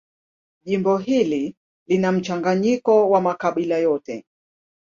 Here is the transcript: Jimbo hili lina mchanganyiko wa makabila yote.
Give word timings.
Jimbo 0.63 0.97
hili 0.97 1.55
lina 1.87 2.11
mchanganyiko 2.11 3.09
wa 3.09 3.21
makabila 3.21 3.77
yote. 3.77 4.25